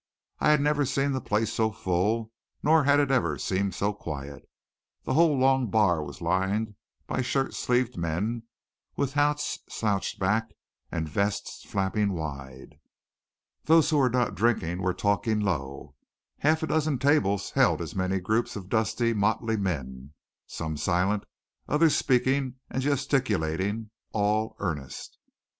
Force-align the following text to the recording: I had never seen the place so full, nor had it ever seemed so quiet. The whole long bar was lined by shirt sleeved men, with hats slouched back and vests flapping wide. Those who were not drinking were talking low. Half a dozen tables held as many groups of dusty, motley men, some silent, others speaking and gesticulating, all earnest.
I 0.39 0.49
had 0.49 0.59
never 0.61 0.83
seen 0.83 1.11
the 1.11 1.21
place 1.21 1.53
so 1.53 1.71
full, 1.71 2.31
nor 2.63 2.85
had 2.85 2.99
it 2.99 3.11
ever 3.11 3.37
seemed 3.37 3.75
so 3.75 3.93
quiet. 3.93 4.49
The 5.03 5.13
whole 5.13 5.37
long 5.37 5.67
bar 5.69 6.03
was 6.03 6.21
lined 6.21 6.73
by 7.05 7.21
shirt 7.21 7.53
sleeved 7.53 7.97
men, 7.97 8.41
with 8.97 9.13
hats 9.13 9.59
slouched 9.69 10.17
back 10.17 10.55
and 10.91 11.07
vests 11.07 11.63
flapping 11.65 12.13
wide. 12.13 12.79
Those 13.65 13.91
who 13.91 13.97
were 13.97 14.09
not 14.09 14.33
drinking 14.33 14.81
were 14.81 14.95
talking 14.95 15.39
low. 15.39 15.93
Half 16.39 16.63
a 16.63 16.67
dozen 16.67 16.97
tables 16.97 17.51
held 17.51 17.79
as 17.79 17.93
many 17.95 18.19
groups 18.19 18.55
of 18.55 18.69
dusty, 18.69 19.13
motley 19.13 19.55
men, 19.55 20.13
some 20.47 20.77
silent, 20.77 21.25
others 21.67 21.95
speaking 21.95 22.55
and 22.71 22.81
gesticulating, 22.81 23.91
all 24.13 24.55
earnest. 24.57 25.19